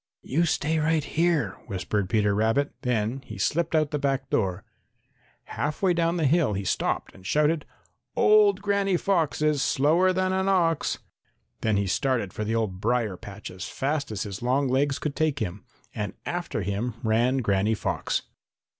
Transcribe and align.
"You 0.23 0.45
stay 0.45 0.79
right 0.79 1.03
here," 1.03 1.57
whispered 1.67 2.09
Peter 2.09 2.33
Rabbit. 2.33 2.73
Then 2.81 3.21
he 3.23 3.37
slipped 3.37 3.75
out 3.75 3.91
the 3.91 3.99
back 3.99 4.31
door. 4.31 4.63
Half 5.43 5.83
way 5.83 5.93
down 5.93 6.17
the 6.17 6.25
hill 6.25 6.53
he 6.53 6.63
stopped 6.65 7.13
and 7.13 7.23
shouted: 7.23 7.65
"Old 8.15 8.63
Granny 8.63 8.97
Fox 8.97 9.43
Is 9.43 9.61
slower 9.61 10.11
than 10.11 10.33
an 10.33 10.49
ox!" 10.49 10.97
Then 11.61 11.77
he 11.77 11.85
started 11.85 12.33
for 12.33 12.43
the 12.43 12.55
old 12.55 12.81
brier 12.81 13.15
patch 13.15 13.51
as 13.51 13.65
fast 13.65 14.11
as 14.11 14.23
his 14.23 14.41
long 14.41 14.67
legs 14.67 14.97
could 14.97 15.15
take 15.15 15.37
him, 15.37 15.65
and 15.93 16.13
after 16.25 16.63
him 16.63 16.95
ran 17.03 17.37
Granny 17.37 17.75
Fox. 17.75 18.23